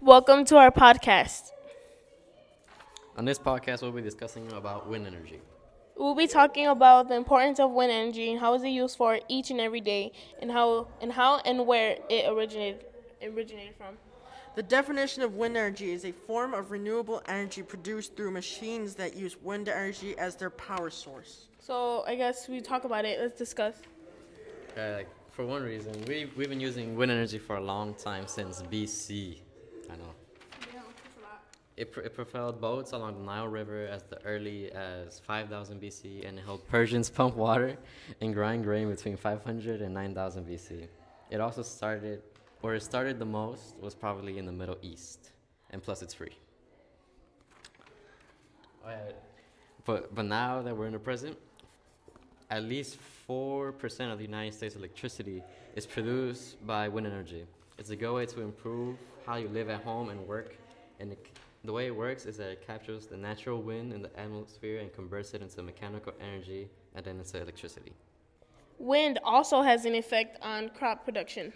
Welcome 0.00 0.44
to 0.44 0.56
our 0.56 0.70
podcast. 0.70 1.50
On 3.16 3.24
this 3.24 3.36
podcast, 3.36 3.82
we'll 3.82 3.90
be 3.90 4.00
discussing 4.00 4.50
about 4.52 4.88
wind 4.88 5.08
energy. 5.08 5.40
We'll 5.96 6.14
be 6.14 6.28
talking 6.28 6.68
about 6.68 7.08
the 7.08 7.16
importance 7.16 7.58
of 7.58 7.72
wind 7.72 7.90
energy 7.90 8.30
and 8.30 8.38
how 8.38 8.54
is 8.54 8.62
it 8.62 8.68
used 8.68 8.96
for 8.96 9.18
each 9.28 9.50
and 9.50 9.60
every 9.60 9.80
day, 9.80 10.12
and 10.40 10.52
how 10.52 10.86
and 11.00 11.10
how 11.10 11.40
and 11.40 11.66
where 11.66 11.98
it 12.08 12.30
originated 12.30 12.84
originated 13.24 13.74
from. 13.74 13.96
The 14.54 14.62
definition 14.62 15.24
of 15.24 15.34
wind 15.34 15.56
energy 15.56 15.90
is 15.90 16.04
a 16.04 16.12
form 16.12 16.54
of 16.54 16.70
renewable 16.70 17.20
energy 17.26 17.64
produced 17.64 18.14
through 18.16 18.30
machines 18.30 18.94
that 18.94 19.16
use 19.16 19.36
wind 19.42 19.68
energy 19.68 20.16
as 20.16 20.36
their 20.36 20.50
power 20.50 20.90
source. 20.90 21.48
So 21.58 22.04
I 22.06 22.14
guess 22.14 22.48
we 22.48 22.60
talk 22.60 22.84
about 22.84 23.04
it. 23.04 23.18
Let's 23.20 23.36
discuss. 23.36 23.74
Okay, 24.70 24.94
like 24.94 25.08
for 25.32 25.44
one 25.44 25.64
reason, 25.64 25.92
we 26.06 26.30
we've 26.36 26.48
been 26.48 26.60
using 26.60 26.94
wind 26.94 27.10
energy 27.10 27.38
for 27.38 27.56
a 27.56 27.60
long 27.60 27.94
time 27.94 28.28
since 28.28 28.62
BC. 28.62 29.38
It, 31.78 31.92
pr- 31.92 32.00
it 32.00 32.12
propelled 32.12 32.60
boats 32.60 32.90
along 32.90 33.20
the 33.20 33.24
Nile 33.24 33.46
River 33.46 33.86
as 33.86 34.02
the 34.02 34.20
early 34.24 34.72
as 34.72 35.20
5000 35.20 35.80
BC, 35.80 36.28
and 36.28 36.36
helped 36.36 36.68
Persians 36.68 37.08
pump 37.18 37.36
water 37.36 37.76
and 38.20 38.34
grind 38.34 38.64
grain 38.64 38.90
between 38.90 39.16
500 39.16 39.80
and 39.80 39.94
9000 39.94 40.44
BC. 40.44 40.88
It 41.30 41.40
also 41.40 41.62
started, 41.62 42.20
where 42.62 42.74
it 42.74 42.82
started 42.82 43.20
the 43.20 43.24
most, 43.24 43.76
was 43.80 43.94
probably 43.94 44.38
in 44.38 44.44
the 44.44 44.50
Middle 44.50 44.76
East, 44.82 45.30
and 45.70 45.80
plus 45.80 46.02
it's 46.02 46.12
free. 46.12 46.36
But 49.84 50.12
but 50.14 50.24
now 50.24 50.62
that 50.62 50.76
we're 50.76 50.86
in 50.86 50.94
the 50.94 50.98
present, 50.98 51.36
at 52.50 52.64
least 52.64 52.98
four 53.26 53.70
percent 53.70 54.10
of 54.10 54.18
the 54.18 54.24
United 54.24 54.54
States 54.54 54.74
electricity 54.74 55.44
is 55.76 55.86
produced 55.86 56.66
by 56.66 56.88
wind 56.88 57.06
energy. 57.06 57.44
It's 57.78 57.90
a 57.90 57.96
good 57.96 58.12
way 58.12 58.26
to 58.26 58.40
improve 58.40 58.96
how 59.24 59.36
you 59.36 59.48
live 59.48 59.68
at 59.68 59.82
home 59.84 60.08
and 60.08 60.26
work, 60.26 60.56
and 60.98 61.12
it, 61.12 61.38
the 61.64 61.72
way 61.72 61.86
it 61.86 61.94
works 61.94 62.24
is 62.26 62.36
that 62.36 62.50
it 62.50 62.66
captures 62.66 63.06
the 63.06 63.16
natural 63.16 63.60
wind 63.60 63.92
in 63.92 64.02
the 64.02 64.18
atmosphere 64.18 64.80
and 64.80 64.92
converts 64.92 65.34
it 65.34 65.42
into 65.42 65.62
mechanical 65.62 66.12
energy 66.20 66.68
and 66.94 67.04
then 67.04 67.18
into 67.18 67.40
electricity. 67.40 67.92
Wind 68.78 69.18
also 69.24 69.62
has 69.62 69.84
an 69.84 69.94
effect 69.94 70.38
on 70.40 70.68
crop 70.70 71.04
production. 71.04 71.52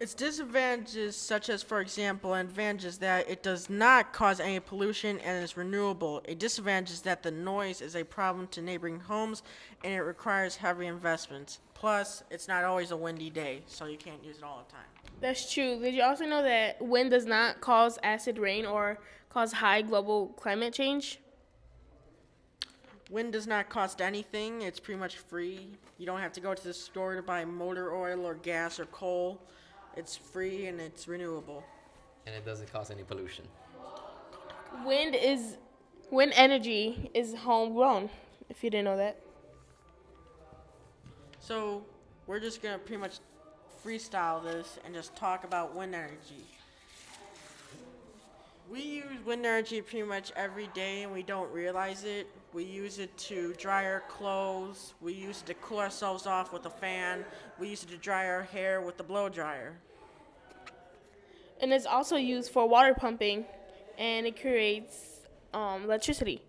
Its 0.00 0.12
disadvantages, 0.12 1.14
such 1.14 1.48
as, 1.48 1.62
for 1.62 1.80
example, 1.80 2.34
an 2.34 2.46
advantage 2.46 2.84
is 2.84 2.98
that 2.98 3.30
it 3.30 3.42
does 3.42 3.70
not 3.70 4.12
cause 4.12 4.40
any 4.40 4.58
pollution 4.58 5.20
and 5.20 5.42
is 5.42 5.56
renewable. 5.56 6.20
A 6.26 6.34
disadvantage 6.34 6.90
is 6.90 7.00
that 7.02 7.22
the 7.22 7.30
noise 7.30 7.80
is 7.80 7.94
a 7.94 8.04
problem 8.04 8.48
to 8.48 8.60
neighboring 8.60 8.98
homes 8.98 9.42
and 9.84 9.92
it 9.92 10.00
requires 10.00 10.56
heavy 10.56 10.86
investments. 10.86 11.60
Plus, 11.74 12.24
it's 12.30 12.48
not 12.48 12.64
always 12.64 12.90
a 12.90 12.96
windy 12.96 13.30
day, 13.30 13.62
so 13.66 13.86
you 13.86 13.96
can't 13.96 14.22
use 14.24 14.38
it 14.38 14.42
all 14.42 14.64
the 14.66 14.72
time. 14.72 14.86
That's 15.20 15.52
true. 15.52 15.78
Did 15.78 15.94
you 15.94 16.02
also 16.02 16.26
know 16.26 16.42
that 16.42 16.82
wind 16.82 17.10
does 17.10 17.24
not 17.24 17.60
cause 17.60 17.98
acid 18.02 18.36
rain 18.36 18.66
or 18.66 18.98
cause 19.30 19.52
high 19.52 19.82
global 19.82 20.28
climate 20.28 20.74
change? 20.74 21.20
Wind 23.10 23.32
does 23.32 23.46
not 23.46 23.68
cost 23.68 24.00
anything, 24.00 24.62
it's 24.62 24.80
pretty 24.80 24.98
much 24.98 25.18
free. 25.18 25.68
You 25.98 26.06
don't 26.06 26.20
have 26.20 26.32
to 26.32 26.40
go 26.40 26.52
to 26.52 26.64
the 26.64 26.74
store 26.74 27.14
to 27.14 27.22
buy 27.22 27.44
motor 27.44 27.94
oil 27.94 28.26
or 28.26 28.34
gas 28.34 28.80
or 28.80 28.86
coal. 28.86 29.40
It's 29.96 30.16
free 30.16 30.66
and 30.66 30.80
it's 30.80 31.06
renewable. 31.06 31.62
And 32.26 32.34
it 32.34 32.44
doesn't 32.44 32.72
cause 32.72 32.90
any 32.90 33.02
pollution. 33.02 33.44
Wind 34.84 35.14
is 35.14 35.56
wind 36.10 36.32
energy 36.34 37.10
is 37.14 37.34
homegrown. 37.34 38.10
If 38.48 38.64
you 38.64 38.70
didn't 38.70 38.84
know 38.84 38.96
that. 38.96 39.20
So, 41.40 41.84
we're 42.26 42.40
just 42.40 42.62
gonna 42.62 42.78
pretty 42.78 43.00
much 43.00 43.18
freestyle 43.84 44.42
this 44.42 44.78
and 44.84 44.94
just 44.94 45.14
talk 45.14 45.44
about 45.44 45.74
wind 45.74 45.94
energy. 45.94 46.46
We 48.70 48.80
use 48.80 49.24
wind 49.26 49.44
energy 49.44 49.82
pretty 49.82 50.06
much 50.06 50.32
every 50.36 50.68
day 50.68 51.02
and 51.02 51.12
we 51.12 51.22
don't 51.22 51.52
realize 51.52 52.04
it. 52.04 52.26
We 52.54 52.64
use 52.64 52.98
it 52.98 53.14
to 53.18 53.52
dry 53.58 53.84
our 53.84 54.04
clothes, 54.08 54.94
we 55.00 55.12
use 55.12 55.42
it 55.42 55.46
to 55.46 55.54
cool 55.54 55.80
ourselves 55.80 56.26
off 56.26 56.52
with 56.52 56.64
a 56.66 56.70
fan, 56.70 57.24
we 57.58 57.68
use 57.68 57.82
it 57.82 57.90
to 57.90 57.96
dry 57.96 58.26
our 58.28 58.42
hair 58.42 58.80
with 58.80 58.96
the 58.96 59.02
blow 59.02 59.28
dryer. 59.28 59.74
And 61.60 61.72
it's 61.72 61.84
also 61.84 62.16
used 62.16 62.52
for 62.52 62.68
water 62.68 62.94
pumping, 62.94 63.44
and 63.98 64.26
it 64.26 64.40
creates 64.40 65.26
um, 65.52 65.84
electricity. 65.84 66.42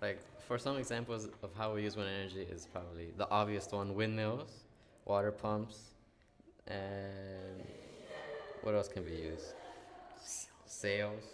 Like 0.00 0.20
for 0.46 0.58
some 0.58 0.76
examples 0.76 1.28
of 1.42 1.50
how 1.56 1.74
we 1.74 1.82
use 1.82 1.96
wind 1.96 2.08
energy 2.08 2.46
is 2.50 2.66
probably 2.72 3.12
the 3.16 3.28
obvious 3.30 3.68
one: 3.70 3.94
windmills, 3.94 4.64
water 5.04 5.32
pumps, 5.32 5.90
and 6.66 7.64
what 8.62 8.74
else 8.74 8.88
can 8.88 9.02
be 9.02 9.12
used? 9.12 9.54
S- 10.78 10.82
sails. 10.82 11.24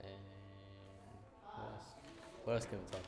And 0.00 0.10
what 1.52 1.64
else? 1.66 1.86
What 2.44 2.52
else 2.54 2.64
can 2.64 2.78
we 2.78 2.84
talk? 2.90 3.00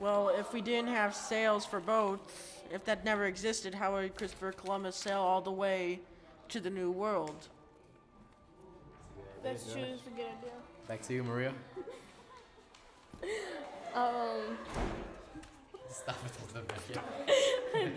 Well, 0.00 0.28
if 0.30 0.52
we 0.52 0.60
didn't 0.60 0.90
have 0.90 1.14
sails 1.14 1.64
for 1.64 1.78
boats, 1.78 2.32
if 2.72 2.84
that 2.86 3.04
never 3.04 3.26
existed, 3.26 3.72
how 3.72 3.94
would 3.94 4.16
Christopher 4.16 4.50
Columbus 4.50 4.96
sail 4.96 5.20
all 5.20 5.40
the 5.40 5.52
way 5.52 6.00
to 6.48 6.58
the 6.60 6.70
New 6.70 6.90
World? 6.90 7.48
That's 9.44 9.72
true. 9.72 9.82
It's 9.82 10.02
a 10.06 10.10
good 10.10 10.26
idea. 10.26 10.52
Back 10.88 11.02
to 11.02 11.14
you, 11.14 11.22
Maria. 11.22 11.52
Um, 13.94 14.58
Stop 15.88 16.16
it. 16.26 16.98